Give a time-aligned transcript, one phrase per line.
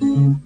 [0.00, 0.38] 文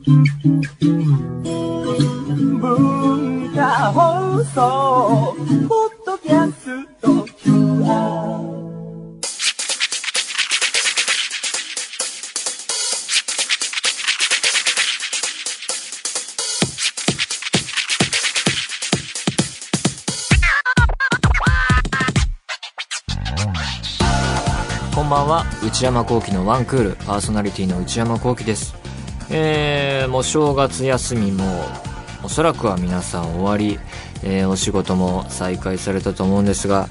[3.55, 5.37] 化放送
[5.69, 8.62] ポッドキャスト QR
[24.95, 25.45] こんばんは。
[25.66, 26.96] 内山聖輝のワンクール。
[27.05, 28.92] パーソナリティの内山聖輝です。
[29.33, 31.45] えー、もう正月休みも
[32.22, 33.78] おそらくは皆さん終わり、
[34.22, 36.88] えーお仕事も再開されたと思うんですが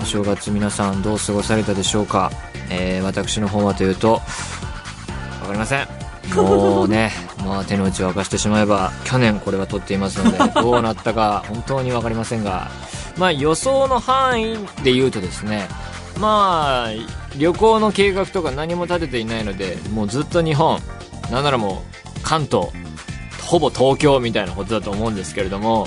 [0.00, 2.30] お正月皆さんどう過ごされたでしょうか、
[2.70, 4.20] えー私の方はというと
[5.40, 5.86] わかりません。
[6.34, 7.12] もうね、
[7.44, 12.70] まあ手の内を明かしてしまえば、去年これは撮っていますので、 どうなったか本当にわかりませんが、
[13.18, 15.68] まあ予想の範囲で言うとですね、
[16.18, 16.90] まあ、
[17.36, 20.80] 旅行の計画とか何も立てていないので、もうずっと日本、
[21.30, 21.82] なんならも
[22.16, 22.68] う関東、
[23.42, 25.86] ほぼ東京みたいなことだと思うんですけれども、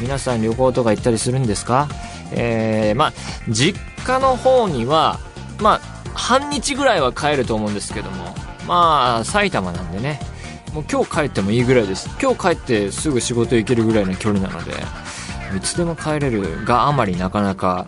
[0.00, 1.88] 皆さん旅行とか行ったりするんですか？
[2.32, 3.12] えー、まあ、
[3.48, 5.20] 実家の方には、
[5.60, 5.80] まあ、
[6.14, 8.34] 半日ぐらいは帰ると思うんですけども、
[8.66, 10.18] まあ、埼玉なんでね、
[10.72, 12.08] もう今日帰ってもいいぐらいです。
[12.20, 14.72] 今日帰ってすぐ仕事行けるぐらいの距離なので、
[15.56, 17.86] いつでも帰れるがあまりなかなか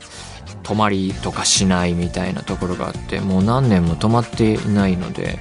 [0.62, 5.38] 泊まりとかしないみたいなところがあって、もう何年も泊まっていないので、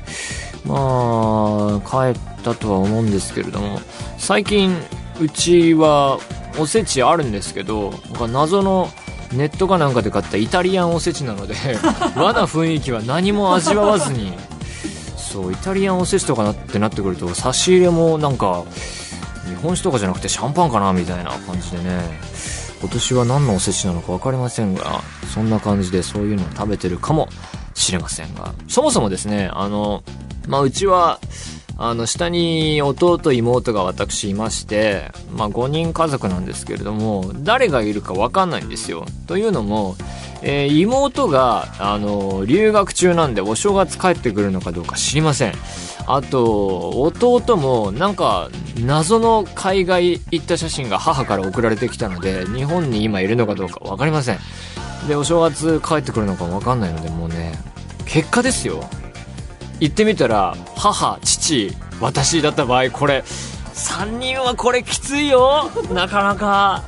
[0.66, 3.80] まあ、帰ったとは思うんですけれども、
[4.18, 4.76] 最近、
[5.20, 6.20] うちは
[6.58, 8.90] おせちあるんですけど、なんか謎の
[9.34, 11.56] ネットかなんかで買ったイタリアンおせちなので、
[12.16, 14.34] 和な雰囲気は何も味わわずに、
[15.18, 18.64] そう、イタリアンおせちとかなってなってくると、差し入れもなんか、
[19.48, 22.20] 日本酒とかじゃなくてシャンパンかなみたいな感じでね、
[22.80, 25.02] 今年は何のおせちなのか分かりませんが、
[25.34, 27.28] そんな感じでそういうのを食べてるかも
[27.74, 30.04] しれませんが、そもそもですね、あの、
[30.48, 31.20] まあ、うちは、
[31.78, 39.06] あの、下に弟、妹が私いまして、まあ、5人家族なんですけれども、誰がいるか分かんないんですよ。
[39.28, 39.96] というのも、
[40.44, 45.54] えー妹が、あの、留学中なんでお正月帰ってくるのかどうか知りません。
[46.06, 48.50] あと、弟も、なんか、
[48.86, 54.40] 謎の海外行った写真が母から送られてきたので、日本に今いるのかどうか分かりません。
[55.08, 57.54] で、お正月帰ってくるのか分かんないので、もうね、
[58.06, 58.84] 結果ですよ。
[59.84, 63.22] 言ってみたら、母、父、私だった場合、これ、
[63.74, 66.84] 3人はこれきついよなかなか。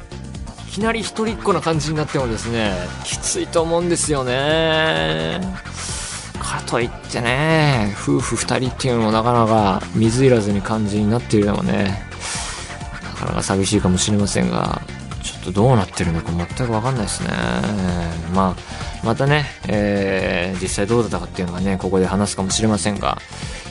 [0.69, 2.71] いきなり一人っ子な感じになってもですね、
[3.03, 5.41] きついと思うんですよね。
[6.39, 12.01] かといってね、夫婦二人っていうのもなかなか水いらずに感じになっているのもね、
[13.03, 14.81] なかなか寂しいかもしれませんが、
[15.21, 17.29] ちょっとどうなってるのか全くわかんないですね。
[18.33, 23.19] まあ、またね、えー、実際どうだったかっていうのはね、ここで話すかもしれませんが、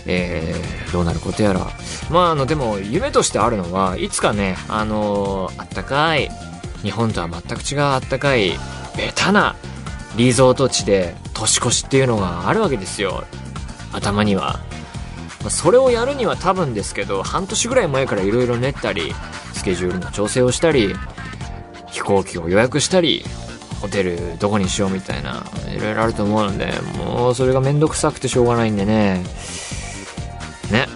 [0.06, 1.66] えー、どうなることやら。
[2.08, 6.30] まあ、あの、でも、夢としてあるのは、いつかね、あのあったかい、
[6.82, 8.52] 日本とは全く違うあったかい、
[8.96, 9.56] ベタな
[10.16, 13.24] リゾート地で年越しっていうのがあるわけですよ。
[13.92, 14.60] 頭には。
[15.40, 19.12] まあそれをやるには多分ですけど、半年ぐらい前から色々練ったり、
[19.52, 20.94] スケジュールの調整をしたり、
[21.90, 23.24] 飛行機を予約したり、
[23.80, 29.22] ホテルどこにしようみたいな、いろいろあると思うので、もうそれがめんどくさくてしょうがないんでね。
[30.70, 30.86] ね。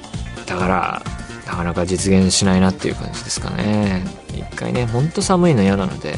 [0.46, 1.02] だから、
[1.46, 4.04] なかなか実現しないなっていう感じですかね。
[4.34, 6.14] 一回ね、ほんと寒いの嫌なので、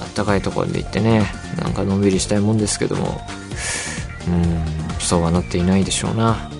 [0.00, 1.26] あったかいところで行ってね、
[1.60, 3.20] なんかのんびりしたいもんですけども、
[4.26, 6.50] うん、そうはなっていないでしょうな。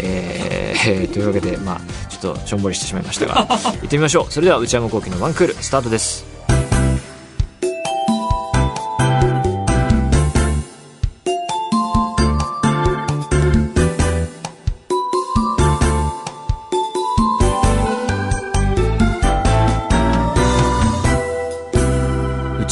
[0.00, 4.32] えー、 というわけで、まあちょっとしょんぼりしてしまいましたが、行ってみましょう。
[4.32, 6.27] それでは内山聖輝のワンクール、スタートです。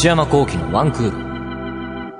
[0.06, 2.16] 山聖輝のワンクール。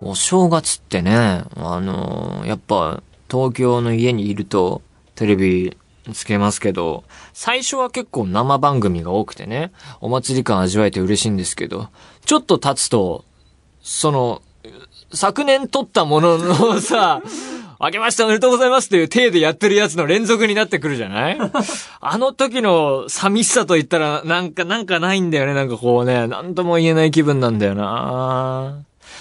[0.00, 4.80] お正月ってね、あのーやっぱ東京の家にいると
[5.16, 5.76] テレビ
[6.12, 7.02] つけますけど、
[7.32, 11.88] 最初は結構生番組が多くてね、お祭り感味わえて嬉しいんですけど、
[12.24, 13.24] ちょっと経つと、
[13.82, 14.40] その、
[15.12, 17.22] 昨年撮ったもののさ、
[17.80, 21.38] 明けましておめでとうございますっていう体でやってるやつの連続になってくるじゃない？
[22.00, 25.54] あの時の寂しさと言ったらなんか、なんかないんだよね。
[25.54, 28.78] なんかこうね、なんとも言えない気分なんだよな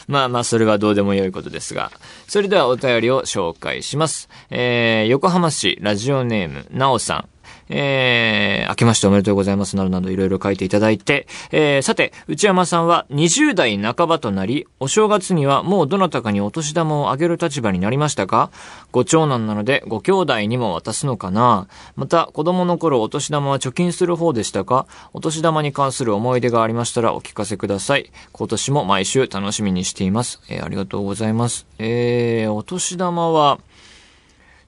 [0.07, 1.91] まあまあ、それはどうでもよいことですが。
[2.27, 4.29] それではお便りを紹介します。
[4.51, 7.34] えー、横浜市ラジオネーム、なおさん。
[7.69, 18.51] えー、明けましておめでとうございますなどなどいろいろ書いていただいて、えー、さて、内山さんは20代半ばとなり、お正月にはもうどなたかにお年玉をあげる立場になりましたか？
[18.91, 21.67] ご長男なので、ご兄弟にも渡すのかな？
[21.95, 24.85] また、子供の頃お年玉は貯金する方でしたか？
[25.13, 28.11] お年玉に関する思い出がありましたらお聞かせください。
[28.31, 30.41] 今年も毎週楽しみにしています。
[30.49, 31.65] えー、ありがとうございます。
[31.79, 33.59] えー、お年玉は、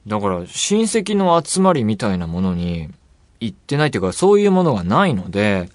[0.08, 2.90] だから、親戚の集まりみたいなものに
[3.40, 5.70] 行ってないっていうか、そういうものがないので、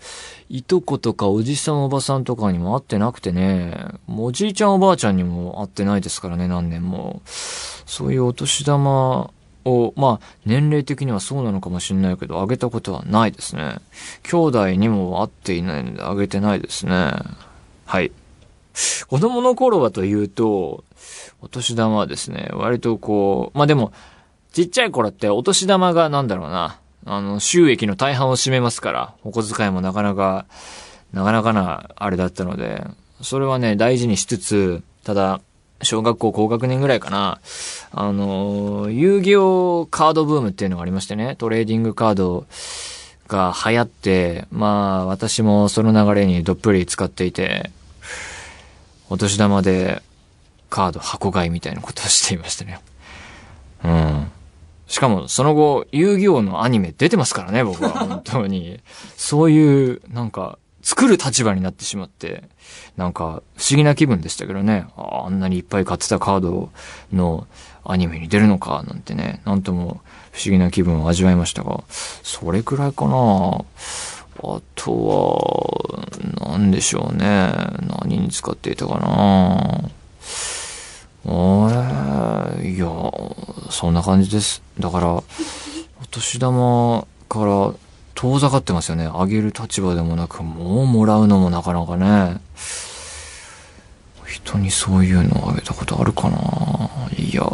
[0.48, 7.22] いとことかおじさんおばさんとかにも会ってなくてね、もうおじいちゃんおばあちゃんにも会ってないですからね、何年も。
[7.26, 9.30] そういうお年玉
[9.64, 13.76] を、まあ、年齢的にはそうなのかもしれないけど、あげたことはないですね。
[14.22, 17.12] 兄弟にも会っていないので、あげてないですね。
[17.86, 18.12] はい。
[19.08, 20.84] 子供の頃はというと、
[21.40, 23.92] お年玉はですね、割とこう、まあでも、
[24.52, 30.46] ちっちゃい頃ってお年玉がなんだろうな、あの、収益の大半を占めますから、お小遣いもなかなか、
[31.12, 32.84] なかなかな、あれだったので、
[33.22, 35.40] それはね、大事にしつつ、ただ、
[35.82, 37.40] 小学校高学年ぐらいかな、
[37.92, 42.46] あの、遊戯王カードブームっていうのがありましてね、トレーディングカード
[43.28, 47.70] が流行って、まあ、私もその流れにどっぷり使っていて、
[49.08, 50.02] お年玉で
[50.70, 52.80] カード箱買いみたいなことをしていましたね。
[53.84, 54.31] うん。
[54.92, 57.92] しかも、その後、遊戯王のアニメ出てますからね、僕は。
[58.04, 58.78] 本当に。
[59.16, 62.42] そういう、なんか、作る立場になってしまって、
[62.98, 64.84] なんか、不思議な気分でしたけどね。
[64.98, 66.68] ああんなにいっぱい買ってたカード
[67.10, 67.46] の
[67.86, 69.40] アニメに出るのか、なんてね。
[69.46, 73.64] なんとも不思議な気分を味わいましたが、それくらいかな。
[74.42, 76.04] あと
[76.42, 77.50] は、なんでしょうね。
[78.04, 79.90] 何に使っていたかな。
[81.24, 81.71] あれ、
[82.62, 82.86] いや、
[83.70, 84.62] そんな感じです。
[84.78, 85.24] だから、お
[86.10, 87.74] 年玉から
[88.14, 89.10] 遠ざかってますよね。
[89.12, 92.40] あげる立場でもなく、もうもらうのもなかなかね。
[94.26, 96.38] 人にそういうのをあげたことあるかな
[97.18, 97.44] いや、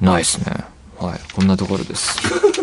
[0.00, 0.56] ないですね。
[0.98, 2.18] はい、こんなところです。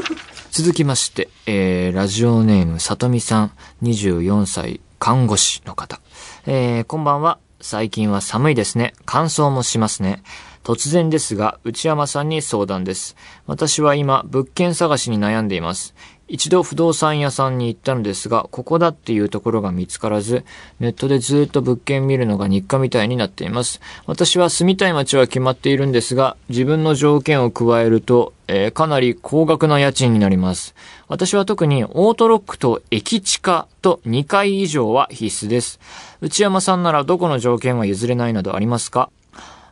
[0.52, 3.52] 続きまして、えー、ラジオネーム、さとみさん、
[3.84, 6.00] 24歳、看護師の方。
[6.46, 7.40] えー、こんばんは。
[7.62, 8.94] 最近は寒いですね。
[9.06, 10.24] 乾燥もしますね。
[10.64, 13.16] 突然ですが、内山さんに相談です。
[13.48, 15.96] 私は今、物件探しに悩んでいます。
[16.32, 20.46] 一度不動産屋さんに行ったのですが、ここだっていうところが見つからず、
[20.80, 23.82] ネットでずっと物件見るのが日課みたいになっています。
[24.06, 30.76] 私は住みたい街は決まっているんですが、自分の条件を加えると、えーかなり高額な家賃になります。
[31.08, 35.80] 私は特にオートロックと駅地下と2階以上は必須です。
[36.22, 39.10] 内山さんならどこの条件は譲れないなどありますか？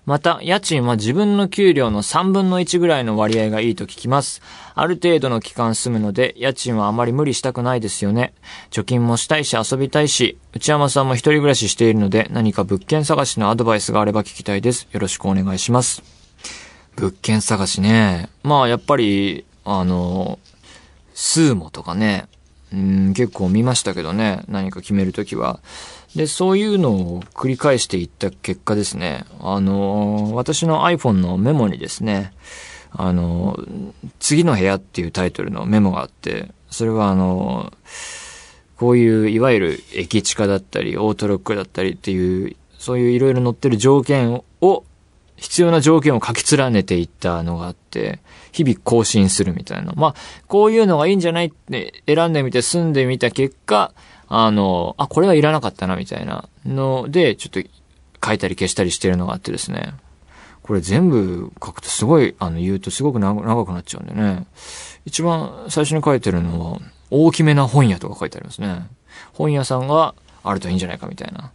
[0.08, 4.42] また、家賃は自分の給料の3分の1ぐらいの割合がいいと聞きます。
[4.74, 8.34] ある程度の期間住むので、家賃はあまり無理したくないですよね。
[8.72, 14.88] 貯金もしたいし遊びたいし、内山さんも一人暮らししているので、何か物件探しのアドバイスがあれば聞きたいです。
[14.94, 16.02] よろしくお願いします。
[16.96, 18.30] 物件探しね。
[18.44, 20.40] まあ、やっぱり、あの、
[21.16, 22.30] スーモとかね、
[22.72, 25.60] うん、結構見ましたけどね、何か決めるときは。
[26.16, 32.34] で、そういうのを繰り返していった結果ですね、あの、私の iPhone のメモにですね、
[32.92, 33.60] あの、
[34.20, 37.74] 次の部屋っていうタイトルのメモがあって、それはあの、
[38.78, 44.84] こういういわゆる駅地下だったり、オートロックだったりっていう、そういういろいろ載ってる条件を、
[45.36, 48.20] 必要な条件を書き連ねていったのがあって、
[48.52, 49.94] 日々更新するみたいな。
[49.96, 50.16] まあ、
[50.48, 53.94] こういうのがいいんじゃないって選んでみて住んでみた結果、
[54.28, 57.70] あの、あ、これはいらなかったなみたいなので、ちょっと
[58.26, 59.94] 書いたり消したりしてるのがあってですね。
[60.64, 64.46] これ全部書くとすごい、あの、言うとすごく長くなっちゃうんでね。
[65.06, 66.80] 一番最初に書いてるのは、
[67.10, 68.88] 大きめな本屋とか書いてありますね。
[69.34, 71.52] 本屋さんがあるといいんじゃないかみたいな。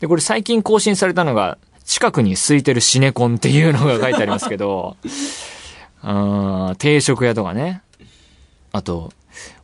[0.00, 4.96] で、これ最近更新されたのが、近くに空いてるシネコンっていうのが書いてありますけど、
[6.00, 7.82] あ定食屋とかね。
[8.72, 9.12] あと、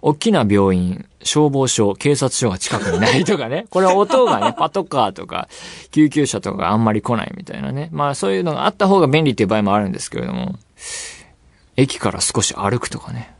[0.03, 3.67] 大きな病院、消防署、警察署が近くにないとかね。
[3.71, 5.49] これは音がね、パトカーとか、
[5.91, 7.89] 救急車とかがあんまり来ないみたいなね。
[7.93, 10.55] まあそういうのがあった方が便利っていう場合もあるんですけれども、
[11.77, 13.35] 駅から少し歩くとかね。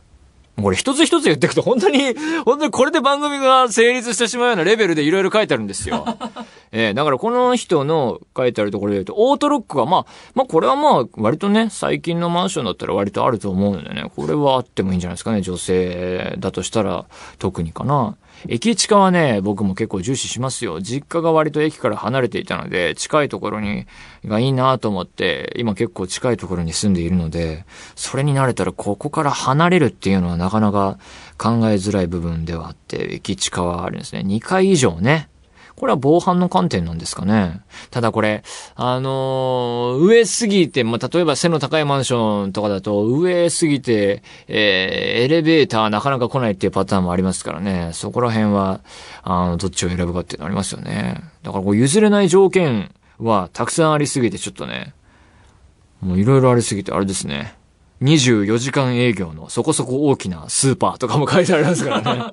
[0.59, 2.13] これ一つ一つ言っていくと本当に、
[2.45, 6.05] 本当にこれで番組が成立してしまうようなレベルでいろいろ書いてあるんですよ。
[6.71, 10.05] えーだからこの人の書いてあるところで言うと、オートロックはまあ、
[10.35, 17.05] まあこれはまあ割とね、最近のマンションだったら割とあると思うのでね、これはあってもいいんじゃないですかね、女性だとしたら
[17.39, 18.15] 特にかな。
[18.47, 20.81] 駅近はね、僕も結構重視しますよ。
[20.81, 23.85] 実家が割と駅から離れていたので、近いところに、
[24.25, 30.97] がいいなと思って、今結構近いところに住んでいるので、それに慣れたらここから離れるっていうのはなかなか
[31.37, 34.21] 考えづらい部分ではあって、駅近はあるんですね。
[34.25, 35.29] 2階以上ね。
[35.81, 37.61] これは防犯の観点なんですかね。
[37.89, 38.43] ただこれ、
[38.75, 47.89] あのー、上すぎて、まあ、例えば背の高いマンションとかだと、上すぎて、えー、エレベーターなかなか来ないっていうパターンもありますからね。
[47.93, 48.81] そこら辺は、
[49.23, 51.23] あの、どっちを選ぶかっていうのありますよね。
[51.41, 54.93] だからこう譲れない条件はたくさんありすぎてちょっとね、
[55.99, 57.55] もういろいろありすぎてあれですね。
[58.03, 62.23] 24時間営業のそこそこ大きなスーパーとかも書いてありますからね。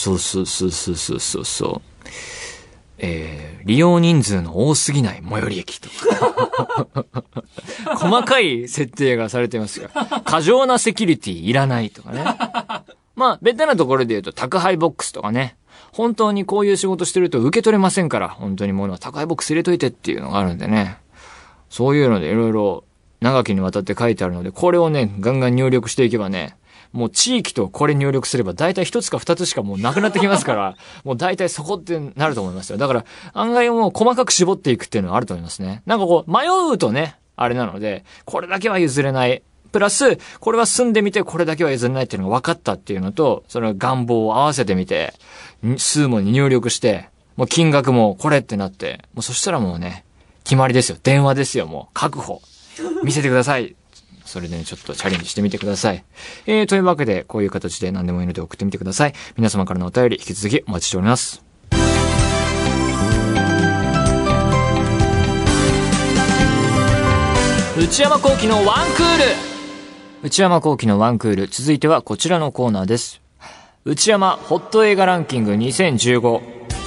[0.00, 2.08] そうそうそうそうそうそうそう。
[2.96, 6.86] えー、利用人数の多すぎない最寄り駅とか。
[8.00, 9.90] 細かい設定がされてますが、
[10.24, 12.24] 過剰なセキュリティいらないとかね。
[13.14, 15.56] まあ、ベタなところで言うと、宅配ボックスとかね。
[15.92, 20.96] 本当にこういう仕事してると受け取れませんから、本当に物は宅配ボックス入れといてっていうのがあるんでね。
[21.68, 22.84] そういうのでいろいろ
[23.20, 26.56] 長きにわたって書いてあるので、これをね、ガンガン入力していけばね、
[26.92, 32.78] もう地域とこれ入力すれば大体一つか二つしかもうなくなってきますから、 もう大体そこってなると思いますよ。
[32.78, 35.82] だから案外もう細かく絞っていくっていうのはあると思いますね。
[35.86, 39.42] なんかこう迷うとね、あれなので、これだけは譲れない。
[39.72, 45.14] プラス、これは住んでみてこれだけは譲れないっていうのが分かったっていうのと、その願望を合わせてみて、
[45.76, 50.04] 数も入力して、もう金額もこれってなって、もうそしたらもうね、
[50.44, 50.98] 決まりですよ。
[51.02, 51.94] 電話ですよ、もう。
[51.94, 52.42] 確保。
[53.04, 53.76] 見せてください。
[54.30, 56.04] それでね、ちょっとチャレンジしてみてください。
[56.46, 59.12] えー、というわけで、こういう形で何でもいいので送ってみてください。
[59.36, 61.42] 皆様からのお便り、引き続きお待ちしております。
[67.76, 69.24] 内山幸喜のワンクール
[70.22, 71.48] 内山幸喜のワンクール。
[71.48, 73.20] 続いてはこちらのコーナーです。
[73.84, 76.79] 内山ホット映画ランキング2015。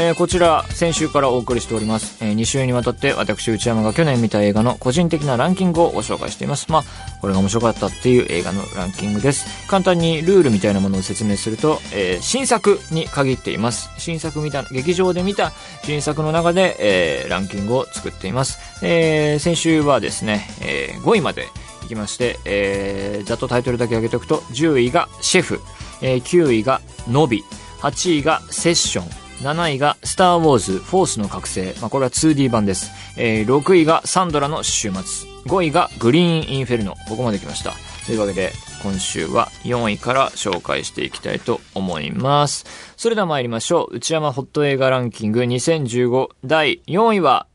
[0.00, 2.24] えー、こちら、先週からお送りしております。
[2.24, 6.70] えー、2週にわたって私、内山が去年見た映画の個人的なランキングをご紹介しています。
[6.70, 6.84] まあ、
[7.20, 9.66] これが面白かったっていう映画のランキングです。
[9.68, 13.90] 簡単にルールみたいなものを説明すると、えー、新作に限っています。
[13.98, 15.50] 新作見た、劇場で見た
[15.82, 18.60] 新作の中で、えー、ランキングを作っています。
[18.82, 21.48] えー、先週はですね、えー、5位まで
[21.82, 25.60] 行きまして、えー、ざっとタイトルだけ上げておくと、10位がシェフ、
[26.02, 27.42] えー、9位がノビ、
[27.80, 31.74] 8位がセッション、7位がスターウォーズフォースの覚醒。
[31.80, 32.90] まあ、これは 2D 版です。
[33.16, 35.28] えー、6位がサンドラの週末。
[35.46, 36.96] 5位がグリーンインフェルノ。
[37.08, 37.72] ここまで来ました。
[38.06, 38.52] というわけで、
[38.82, 42.64] 今週は4位から紹介していきたいと思います。
[42.96, 43.96] それでは参りましょう。
[43.96, 47.46] 内山ホット映画ランキング2015第4位は、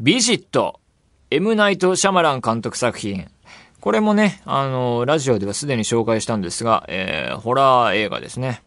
[0.00, 0.80] ビジット。
[1.30, 3.26] M ナイト・シャマラン監督作品。
[3.80, 8.62] これもね、あの、ラジオではすでに紹介したんですが、えー、ホラー映画ですね。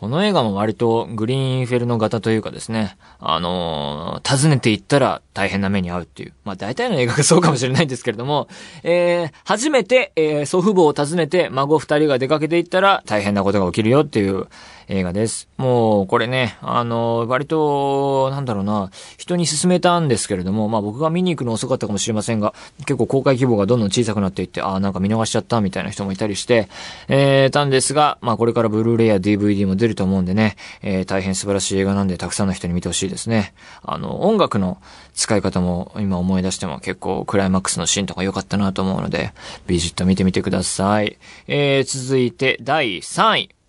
[0.00, 6.32] この映画も割とグリーンフェルノ型というかですね、あのー、訪ねていったら大変な目に遭うっていう。
[6.42, 8.48] まあ大体の映画がそうかもしれないんですけれども、
[8.82, 14.46] えー、初めて、えー、祖父母を訪ねて孫二人が出かけていったら大変なことが起きるよっていう
[14.90, 15.48] 映画です。
[15.56, 26.68] もう、これね、あの、割と、なんだろうな、人に勧めたんですけれども、まあ僕が見に行くの遅かったかもしれませんが、結構公開規模がどんどん小さくなっていって、ああ、なんか見逃しちゃったみたいな人もいたりして、
[27.08, 33.54] えー、たんですが、まあこれからブルーレイや DVD も出ると思うんでね、えー、大変素晴らしい映画なんで、たくさんの人に見てほしいですね。
[33.82, 34.78] あの、音楽の
[35.14, 39.32] 使い方も今思い出しても結構クライマックスのシーンとか良かったなと思うので、
[39.66, 41.18] ビジット見てみてください。
[41.46, 43.59] えー、続いて第3位。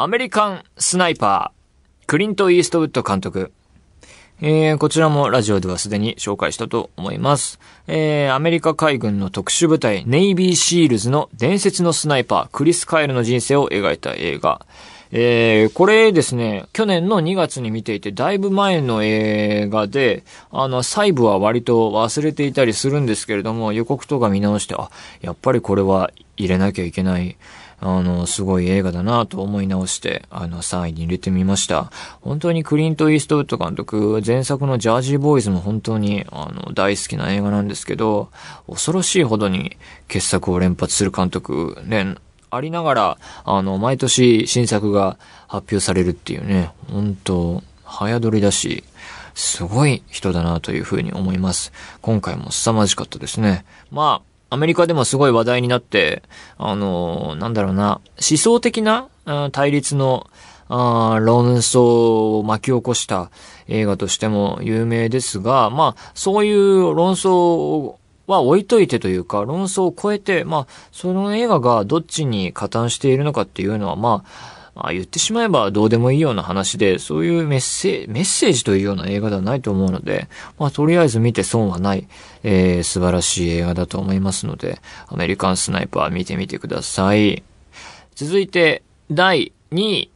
[0.00, 3.50] アメリカンスナイパー、クリント・イーストウッド監督。
[4.40, 7.58] えー、こちらもラジオではすでに紹介したと思います。
[7.88, 14.64] えー、アメリカ海軍の特殊部隊、ネイビーシールズの伝説のスナイパー、クリス・カエルの人生を描いた映画。
[15.10, 27.36] えー、これですね、去年の2月に見ていて、だいぶ前の映画で、あの、細部は割と忘れていたりするんですけれども、予告とか見直して、あ、やっぱりこれは入れなきゃいけない
[27.80, 31.90] あの、すごい映画だなと思い直して、あの、3位に入れてみました。
[32.20, 38.30] 本当にクリント・イーストウッド監督、前作のジャージーボーイズも本当に、あの、大好きな映画なんですけど、
[38.68, 39.76] 恐ろしいほどに
[40.08, 42.16] 傑作を連発する監督、ね、
[42.50, 48.84] ありながら、あの、毎年新作が発表されるっていうね、本当早撮りだし、
[49.34, 51.72] すごい人だなというふうに思います。
[52.02, 53.64] 今回も凄まじかったですね。
[53.90, 56.22] まあ、アメリカでもすごい話題になって、
[56.56, 59.08] あの、なんだろうな、思想的な
[59.52, 60.28] 対立の
[60.68, 63.30] あ論争を巻き起こした
[63.68, 67.94] 映画としても有名ですが、まあ、そういう論争
[68.26, 82.06] は置いといてというか、論争を超えて、まあ、その映画がどっちに加担しているのかっていうのは、まあ、まあ言ってしまえばどうでもいいような話で、そういうメッセージメッセージというような映画ではないと思うので、まあとりあえず見て損はない、
[82.44, 87.42] えー、素晴らしい映画だと思いますので、アメリカンスナイパー見てみてください。
[88.14, 90.10] 続いて、第2位、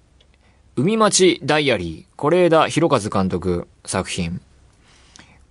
[0.77, 4.41] 海町ダイアリー、是枝裕和監督作品。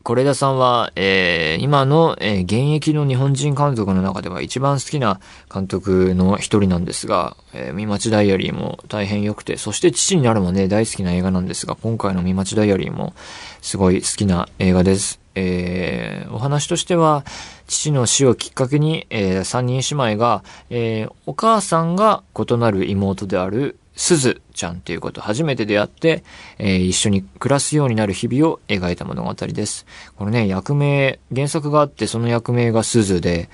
[0.03, 5.19] 是枝さんは、えー、今の、えー、現役の日本人監督の中では一番好きな
[5.53, 13.13] 監督の一人なんですが、えー、見町ダイアリーも大変良くて、そして父になるもね、大好きな映画なんですが、今回の見町ダイアリーも
[13.61, 15.19] すごい好きな映画です。
[15.35, 17.23] えー、お話としては、
[17.67, 26.23] 父の死をきっかけに、えー、三人姉妹が、えー、お母さんが異なる妹であるすずちゃんっていうこと初めて出会って、
[26.57, 29.85] えー、一緒に暮らすようになる日々を描いた物語です。
[30.15, 33.47] このね、役名、原作があってその役名がすずで、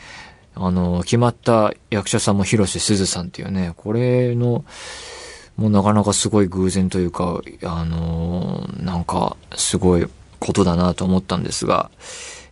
[0.56, 4.64] あの、決まった役者さんも広瀬すずさんっていうね、これの、
[5.58, 10.08] もうなかなかすごい偶然というか、あのなんか、すごい
[10.40, 11.92] ことだなと思ったんですが、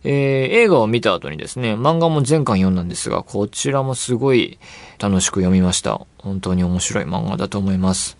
[0.08, 4.60] えー、映画を見た後にですね、漫画も全巻読んだんですが、こちらもすごい
[5.00, 6.00] 楽しく読みました。
[6.18, 8.16] 本当に面白い漫画だと思います。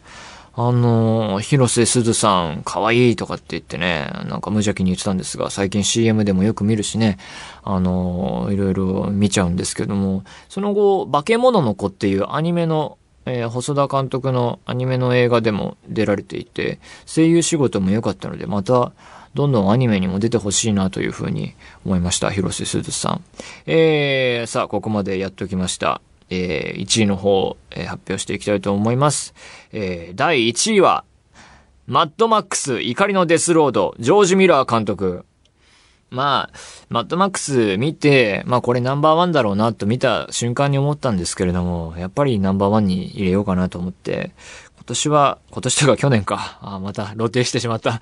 [0.55, 7.19] あのー、広瀬すずさん、可愛いとかって言ってね、なんか無邪気に言ってたんですが、最近 CM でもよく見るしね、
[7.63, 18.93] あのー、いろいろ見ちゃうんですけども、その後、化け物の子っていうアニメのえー、細田監督のアニメの映画でも出られていて、声優仕事も良かったので、また、
[19.37, 22.31] どんどんアニメにも出てほしいなというふうに思いました。
[22.31, 23.25] 広瀬すずさん。
[23.67, 26.01] えー、さあ、ここまでやっておきました。
[26.31, 29.35] えー、1位の方、えー、発表していきたいと思います。
[29.73, 31.05] えー、第1位は、
[31.87, 35.27] マッドマックス怒りのデスロード、ジョージ・ミラー監督。
[36.11, 44.33] まあ、マッドマックス見て、まあこれナンバーワンだろうなと見た瞬間に思ったんですけれども、やっぱりナンバーワンに入れようかなと思って、
[44.87, 46.59] 今年は、今年とか去年か。
[46.63, 48.01] あ、また露呈してしまった。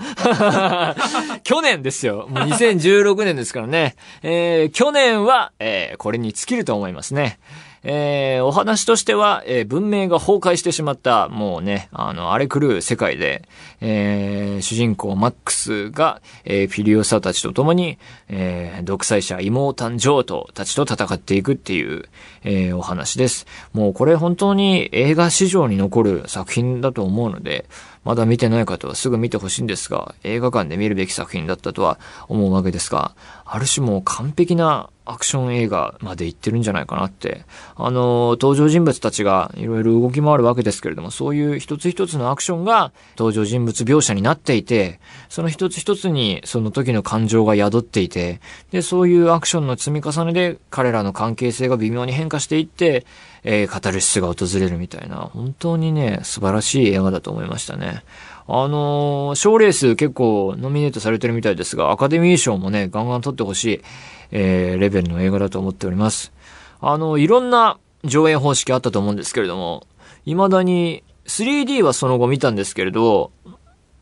[1.43, 2.27] 去年ですよ。
[2.29, 3.97] もう2016年ですからね。
[4.23, 7.39] えー、去年は、えー、これに尽きると思いますね。
[7.87, 13.47] えー、お話としては、えー、文明が崩壊してしまった、もうね、あの、荒れ狂う世界で、
[13.83, 17.99] えー、主人公マックスが、えー、フィリオサたちと共に、
[18.29, 22.07] えー、独裁者妹誕生とたちと戦っていくっていう、
[22.43, 23.47] えー、お話です。
[23.75, 27.67] もうこれ本当に映画史上に残る作品だと思うので、
[28.05, 37.45] まだ見てない方はすぐ見てほしいんですが、映画館で見るべき作品だったとは思うわけですが、ある種もう完璧なアクション映画まで行ってるんじゃないかなって。
[37.77, 53.05] あの、登場人物たちがいろいろ動き回るわけですけれども、そういう一つ一つのアクションが登場人物描写になっていて、その一つ一つにその時の感情が宿っていて、で、そういうアクションの積み重ねで彼らの関係性が微妙に変化していって、
[53.43, 58.03] えー、カタルシスが訪れるみたいな、本当にね、素晴らしい映画だと思いましたね。
[58.47, 63.83] あのー、賞レース結構ノミネートされてるみたいですが、アカデミー賞もね、ガンガン取ってほしい、
[64.33, 66.33] えー、レベルの映画だと思っております。
[66.81, 69.87] あの、いろんな上映方式あったと思うんですけれども、
[70.27, 73.33] 未だに 3D はその後見たんですけれど、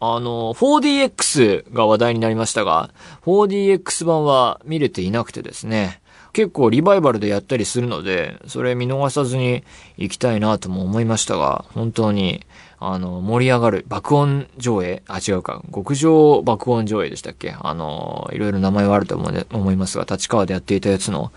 [0.00, 2.90] あの、4DX が話題になりましたが、
[3.24, 6.02] 4DX 版は見れていなくてですね、
[6.32, 9.62] 結構リバイバルでやったりするので、それ見逃さずに
[9.96, 12.44] 行きたいなとも思いましたが、本当に
[12.84, 15.02] あの、盛り上がる爆音上映？
[15.06, 15.62] あ、違うか。
[15.72, 17.54] 極上爆音上映でしたっけ？
[17.58, 21.30] あの、いろいろ名前はあると思思いますが、立川でやっていたやつの、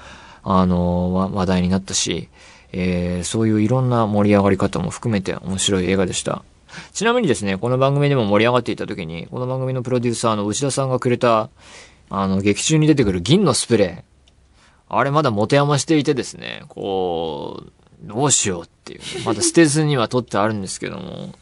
[0.43, 2.29] あの、話題になったし、
[2.71, 6.43] えー、そういういろんな盛り上がり方も含めて面白い映画でした。
[6.91, 11.49] ちなみにですね、この番組でも盛り上がっていた時に、この番組のプロデューサーの内田さんがくれた、
[12.09, 14.03] あの、劇中に出てくる銀のスプレー。
[14.87, 19.01] あれまだ持て余していてですね、こう、どうしようっていう。
[19.25, 21.33] まだ捨てずには取ってあるんですけども、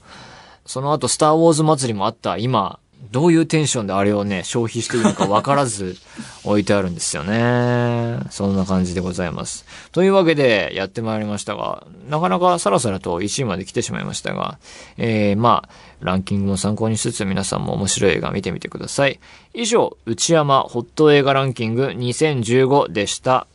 [0.66, 2.80] その後、スターウォーズ祭りもあった今、
[3.12, 5.98] どういうテンションであれをね、消費しているのか分からず
[6.46, 8.20] 置いてあるんですよね。
[8.30, 9.66] そんな感じでございます。
[9.92, 14.58] というわけでやってまいりましたが、なかなかさらさらと1位まで来てしまいましたが、
[14.98, 19.20] えー、まあ、ランキングも参考にしつつ皆さんも面白い映画見てみてください。
[19.54, 23.48] 以上、内山ホット映画ランキング2015でした。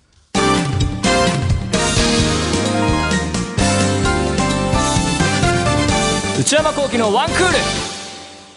[6.48, 7.38] 内山幸喜のワンクー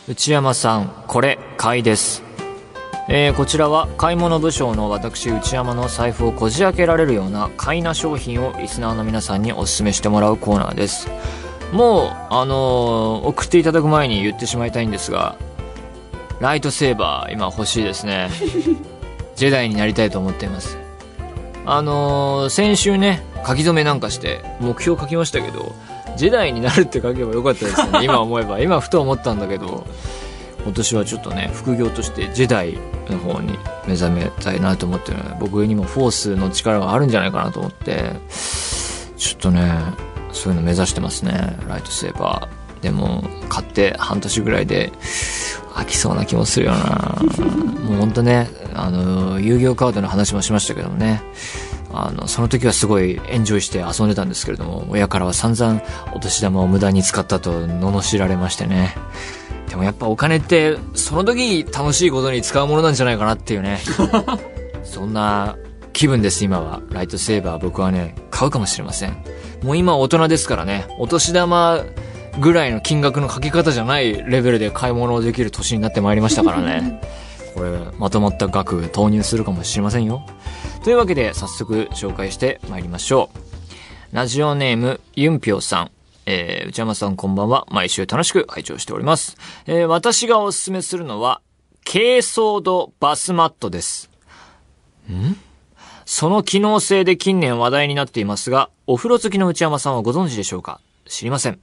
[0.07, 0.13] ル。
[0.13, 2.23] 内山さんこれ買いです。
[3.09, 11.09] えー、こちらは買い物部賞の私内山の財布をこじ開けられるような買いな商品をリスナーの皆さんにお勧めしてもらうコーナーです。
[11.73, 15.35] もうあのー、送っていただく前に言ってしまいたいんですが
[16.39, 18.29] ライトセーバー今欲しいですね。
[19.35, 20.77] ジェダイになりたいと思っています。
[21.65, 25.75] あのー、先週ね書き初めなんかして目標書きましたけど
[26.17, 27.99] ジェダイになるって書けばよかったですよね。
[28.05, 28.59] 今思えば。
[28.59, 29.85] 今ふと思ったんだけど、
[30.63, 32.77] 今年はちょっとね、副業としてジェダイ
[33.09, 38.11] の方に目覚めたいなと思ってるので、僕にもフォースの力があるんじゃないかなと思って、
[39.17, 39.71] ちょっとね、
[40.31, 41.57] そういうの目指してますね。
[41.67, 42.83] ライトセーバー。
[42.83, 44.91] でも、買って半年ぐらいで
[45.73, 47.17] 飽きそうな気もするよな
[47.83, 51.21] もうほんとね、あの、遊戯王カードの話もしましたけどもね。
[51.93, 55.81] あの、その時はすごいエンジョイして遊んでたんですけれども、親からは散々
[56.13, 58.95] お年玉を無駄に使ったと罵られましてね。
[59.69, 63.79] でもやっぱお金って、その時楽しいことに使うものなんじゃないかなっていうね。
[64.83, 65.55] そんな
[65.93, 66.81] 気分です、今は。
[66.91, 69.17] ライトセーバー僕はね、買うかもしれません。
[69.63, 71.81] もう今大人ですからね、お年玉
[72.39, 77.01] ぐらいの金額のかけ方じゃないレベルで買い物をできる年になってまいりましたからね。
[77.55, 80.25] これ、まとまった額投入するかもしれませんよ。
[80.83, 83.29] というわけで、早速紹介して参りましょ
[84.13, 84.15] う。
[84.15, 85.91] ラジオネーム、ユンピョウさん。
[86.25, 87.65] えー、内山さんこんばんは。
[87.69, 89.37] 毎週楽しく拝聴しております。
[89.65, 91.41] えー、私がおすすめするのは、
[91.83, 94.09] 軽装度バスマットです。
[95.11, 95.35] ん？
[96.05, 100.79] その機能性で近年話題になっていますが、お風呂好きの内山さんはご存知でしょうか？
[101.07, 101.59] 知りません。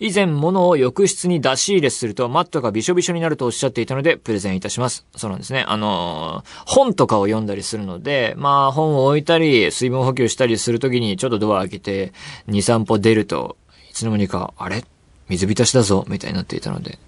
[0.00, 5.06] 以前物を浴室に出し入れするとマットがびしょびしょになるとおっしゃっていたのでプレゼンいたします。
[5.16, 5.64] そうなんですね。
[5.66, 12.12] あのー本とかを読んだりするので、まあ本を置いたり、水分補給したりするときにちょっとドア開けて
[12.48, 13.56] 2、3歩出ると、
[13.90, 14.84] いつの間にか、あれ？
[15.28, 16.98] 水浸しだぞみたいになっていたので、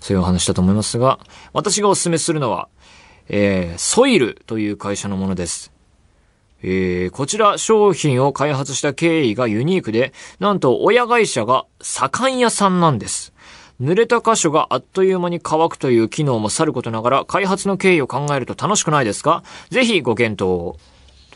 [0.00, 1.18] そういうお話だと思いますが、
[1.52, 2.68] 私がお勧めするのは、
[3.28, 5.72] えー、ソイルという会社のものです。
[6.68, 13.32] えー、こちら商品を開発した経緯がユニークで、なんと親会社が左官屋さんなんです。
[13.80, 19.44] 濡れた箇所があっという間に乾くという機能もさることながら、開発の経緯を考えると楽しくないですか？
[19.70, 20.76] ぜひご検討を。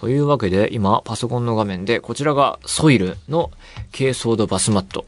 [0.00, 3.52] というわけで、今、パソコンの画面で、こちらがソイルの
[3.96, 5.04] 軽装度バスマット。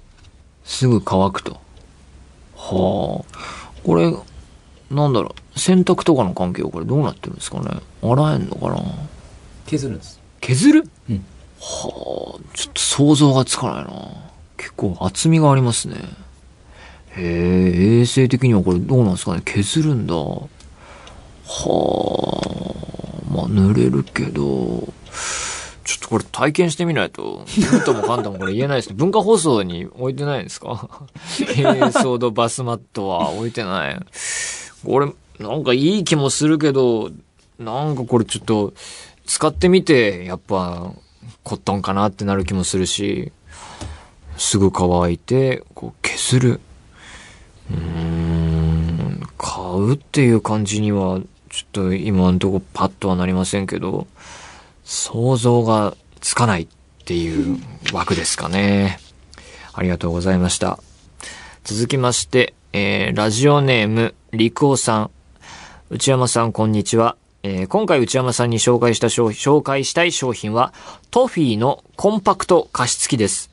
[0.63, 1.55] すぐ乾くと。
[2.55, 3.81] はあ。
[3.83, 4.15] これ、
[4.89, 6.63] なんだろう、洗濯とかの関係？
[6.63, 7.81] はこれどうなってるんですかね？
[8.03, 8.83] 洗えんのかな？
[9.67, 10.21] 削るんです。
[10.41, 10.89] 削る？
[11.11, 11.25] うん
[11.61, 13.93] はあ、ちょっと想像がつかないな。
[14.57, 15.97] 結構厚みがありますね。
[17.17, 19.43] へえ、衛生的にはこれどうなんですかね？
[19.45, 20.15] 削るんだ。
[20.15, 20.49] は
[23.29, 24.41] あ、まあ濡れるけど、
[25.85, 28.95] ちょっとこれ体験してみないと、なんともかんともこれ言えないですね。
[28.99, 30.89] 文化放送に置いてないんですか？
[31.55, 34.01] 軽装度バスマットは置いてない。
[34.85, 37.11] これ、なんかいい気もするけど、
[37.59, 38.73] なんかこれちょっと、
[39.27, 40.93] 使ってみて、やっぱ、
[41.43, 43.33] コットンかなってなる気もするし、
[44.37, 46.61] すぐ乾いて、こう削る。
[47.71, 54.07] うーん、買うっていう感じには、ちょっと今のとこパッとはなりませんけど、
[54.85, 56.69] 想像がつかないっ
[57.05, 57.59] ていう
[57.93, 58.99] 枠ですかね。
[59.73, 60.79] ありがとうございました。
[61.65, 65.11] 続きまして、えー、ラジオネーム、りくおさん。
[65.91, 67.17] 内山さん、こんにちは。
[67.45, 70.73] えー今回内山さんに紹介した商品、紹介したい商品は、
[71.11, 73.51] トフィーのコンパクト加湿器です。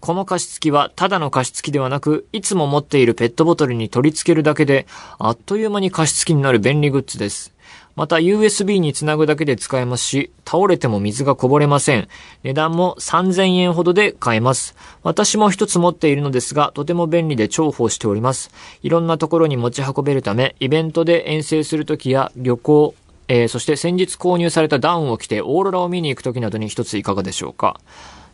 [0.00, 4.88] この加湿器はただの加湿器ではなく、いつも持っているペットボトルに取り付けるだけで、
[5.20, 7.54] あっという間に加湿器になる便利グッズです。
[7.94, 12.08] また USB につなぐだけで使えますし、倒れても水がこぼれません。
[12.42, 14.74] 値段も3000円ほどで買えます。
[15.04, 18.50] 私も一つ持っているのですが、とても便利で重宝しております。
[18.82, 22.94] いろんなところに持ち運べるため、イベントで遠征するときや旅行、
[23.28, 27.80] えーそして先日購入されたダウンを着てオーロラを見に行くときなどに一ついかがでしょうか？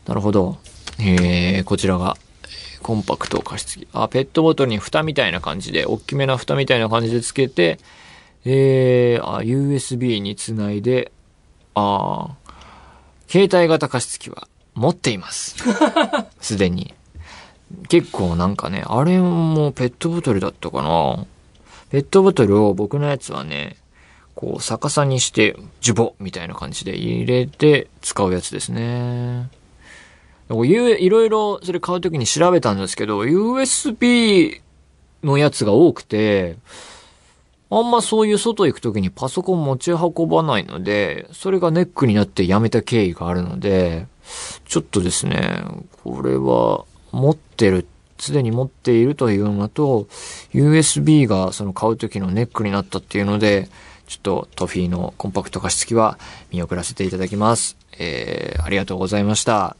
[0.06, 0.58] なるほど。
[1.00, 2.24] えー、こちらが、えー
[2.84, 3.88] コンパクト加湿器。
[3.94, 7.78] あ、ペットボトルに蓋みたいな感じで、大きめな蓋みたいな感じでつけて、
[8.44, 11.10] えー、あ、USB につないで、
[11.74, 15.56] あー携帯型加湿器は持っています。
[16.42, 16.92] すでに。
[17.88, 21.24] 結構なんかね、あれもペットボトルだったかな。
[21.90, 23.76] ペットボトルを僕のやつはね、
[24.34, 29.48] こう逆さにして、ジュボみたいな感じで入れて使うやつですね。
[30.50, 34.60] いろいろそれ買うときに調べたんですけど、USB
[35.22, 36.56] のやつが多くて、
[37.70, 44.06] あんまそういう外行くときにパソコン持ち運ばないので、それがネックになってやめた経緯があるので、
[44.66, 45.64] ちょっとですね、
[46.02, 47.86] これは持ってる、
[48.18, 50.06] すでに持っているというのと、
[50.52, 53.68] USB がその買うときのネックになったっていうので、
[54.06, 56.18] ちょっとトフィーのコンパクト加湿器は
[56.50, 57.76] 見送らせていただきます。
[57.98, 59.76] えー、ありがとうございました。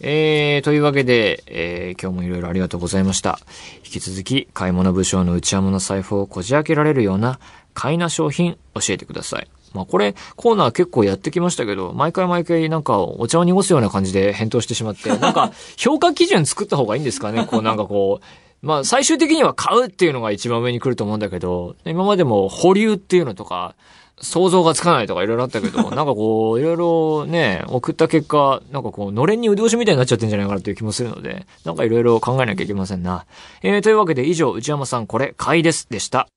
[0.00, 3.38] えー、というわけで、えー、今日もいろいろありがとうございました。
[3.84, 7.38] 引き続き、買い物武将の内山の財布をこじ開けられるような、
[7.74, 9.48] 買いな商品教えてください。
[9.72, 17.46] まあこれコーナー結構やってきましたけど、毎回毎回なんかお茶を濁すような感じで返答してしまって、なんか評価基準作った方がいいんですかね？
[17.46, 18.24] こうなんかこう、
[18.64, 23.74] まあ最終的には買うっていうのが一番上に来ると思うんだけど、今までも保留っていうのとか、
[24.20, 33.26] 想像がつかないとかいろいろあったけど、 なんかこう、いろいろね、送った結果、なんかこう、のれんに腕押しみたいになっちゃってんじゃないかなという気もするので、なんかいろいろ考えなきゃいけませんな。
[33.62, 36.28] えー、というわけで以上、内山さんこれ、買いです、でした。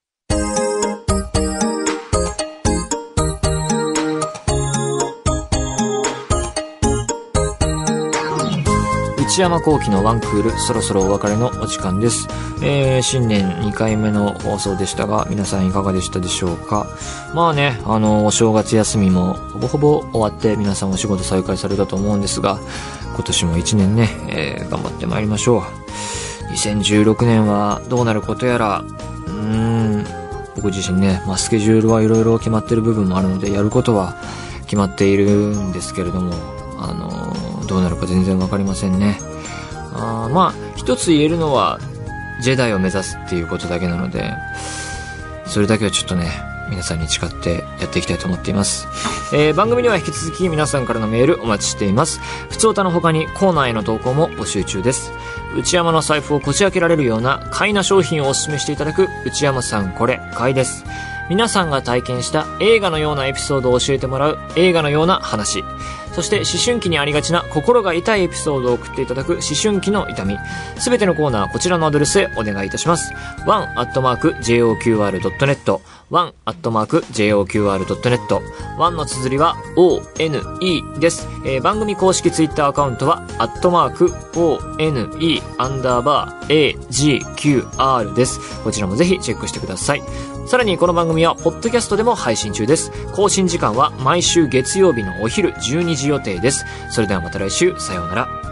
[9.38, 12.28] 内山幸喜のワンクール、そろそろお別れのお時間です。
[12.64, 16.88] えー、新年2回目の放送でしたが、皆さんいかがでしたでしょうか？
[17.36, 22.58] まあね、あの、お正月休みもほぼほぼ終わって皆さんお仕事再開されたと思うんですが、
[23.14, 25.62] 今年も1年ね、えー、頑張ってまいりましょう。
[26.54, 30.06] 2016年はどうなることやら、うーん、
[30.56, 34.16] 僕自身ね、まあ、スケジュールはいろいろ決まってる部分もあるので、やることは
[34.64, 36.34] 決まっているんですけれども、
[36.80, 39.27] あの、どうなるか全然わかりませんね。
[39.98, 41.80] あまあ、一つ言えるのは、
[42.42, 44.34] ジェダイを目指すっていうことだけなので、
[45.46, 46.32] それだけはちょっとね、
[46.70, 48.88] 皆さんに誓ってやっていきたいと思っています。
[49.34, 52.20] えー、番組では引き続き皆さんからのメールお待ちしています。
[52.50, 55.12] 普通歌の他にコーナーへの投稿も募集中です。
[55.56, 60.84] 内山の財布をこじ開けられるような買いな商品をお勧めしていただく内山さんこれ買いです。
[61.30, 65.64] 皆さんが体験した映画のようなエピソードを教えてもらう映画のような話。
[66.18, 70.36] そして思春期にありがちな心が痛いエピソードを送っていただく思春期の痛み。
[70.80, 73.14] すべてのコーナーはこちらのアドレスへお願いいたします。
[73.46, 77.98] one.joqr.net one.joqr.net
[78.78, 80.02] one の綴りは one
[81.00, 81.28] です。
[81.46, 88.40] えー、番組公式ツイッターアカウントは、アットマーク one アンダーバー agqr です。
[88.64, 90.04] こちらもぜひチェックしてください。
[90.48, 92.92] さらにこの番組は、ポッドキャストでも配信中です。
[93.14, 96.66] 更新時間は毎週月曜日のお昼12時予定です。
[96.90, 98.47] それではまた来週、さようなら。